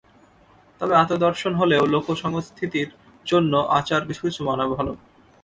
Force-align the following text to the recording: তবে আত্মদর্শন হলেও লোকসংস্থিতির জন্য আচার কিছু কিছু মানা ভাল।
তবে 0.81 0.93
আত্মদর্শন 0.95 1.53
হলেও 1.55 1.83
লোকসংস্থিতির 1.93 2.89
জন্য 3.25 3.53
আচার 3.77 4.01
কিছু 4.07 4.21
কিছু 4.27 4.41
মানা 4.49 4.65
ভাল। 4.67 4.87